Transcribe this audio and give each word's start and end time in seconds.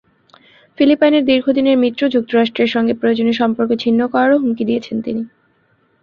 ফিলিপাইনের 0.77 1.23
দীর্ঘদিনের 1.25 1.77
মিত্র 1.77 2.01
যুক্তরাষ্ট্রের 2.07 2.69
সঙ্গে 2.69 2.93
প্রয়োজনে 2.93 3.33
সম্পর্ক 3.33 3.71
ছিন্ন 3.79 3.99
করারও 4.07 4.41
হুমকি 4.41 4.63
তিনি 4.63 4.69
দিয়েছেন। 4.69 4.97